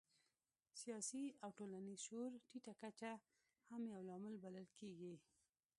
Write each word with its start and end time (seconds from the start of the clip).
سیاسي 0.81 1.23
او 1.43 1.49
ټولنیز 1.57 1.99
شعور 2.05 2.31
ټیټه 2.49 2.73
کچه 2.81 3.11
هم 3.69 3.81
یو 3.93 3.99
لامل 4.09 4.35
بلل 4.43 4.67
کېږي. 4.79 5.15